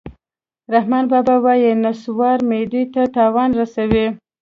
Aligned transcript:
رحمان 0.73 1.05
بابا 1.11 1.35
وایي: 1.43 1.71
نصوار 1.83 2.37
معدې 2.49 2.83
ته 2.93 3.01
تاوان 3.15 3.49
رسوي 3.59 4.05